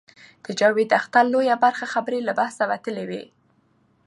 د 0.43 0.45
جاوید 0.59 0.89
اختر 0.99 1.25
لویه 1.33 1.55
برخه 1.65 1.85
خبرې 1.93 2.19
له 2.27 2.33
بحث 2.39 2.55
وتلې 2.71 3.03
وې. 3.09 3.23